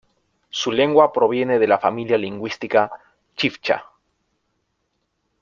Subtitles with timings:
[0.49, 2.89] Su lengua proviene de la familia lingüística
[3.35, 3.85] Chibcha.